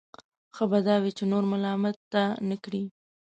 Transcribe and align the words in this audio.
ښه 0.55 0.63
به 0.71 0.79
دا 0.87 0.95
وي 1.03 1.11
چې 1.17 1.23
نور 1.31 1.43
ملامته 1.51 2.23
نه 2.49 2.55
کړي. 2.63 2.83